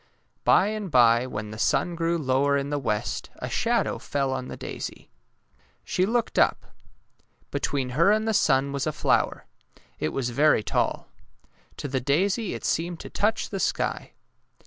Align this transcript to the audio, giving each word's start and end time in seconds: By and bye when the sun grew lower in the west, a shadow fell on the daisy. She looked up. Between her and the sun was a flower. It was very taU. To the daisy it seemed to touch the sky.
By 0.43 0.69
and 0.69 0.89
bye 0.89 1.27
when 1.27 1.51
the 1.51 1.59
sun 1.59 1.93
grew 1.93 2.17
lower 2.17 2.57
in 2.57 2.71
the 2.71 2.79
west, 2.79 3.29
a 3.35 3.47
shadow 3.47 3.99
fell 3.99 4.33
on 4.33 4.47
the 4.47 4.57
daisy. 4.57 5.11
She 5.83 6.07
looked 6.07 6.39
up. 6.39 6.65
Between 7.51 7.89
her 7.89 8.11
and 8.11 8.27
the 8.27 8.33
sun 8.33 8.71
was 8.71 8.87
a 8.87 8.93
flower. 8.93 9.45
It 9.99 10.09
was 10.09 10.31
very 10.31 10.63
taU. 10.63 11.05
To 11.77 11.87
the 11.87 12.01
daisy 12.01 12.55
it 12.55 12.65
seemed 12.65 12.99
to 13.01 13.11
touch 13.11 13.51
the 13.51 13.59
sky. 13.59 14.13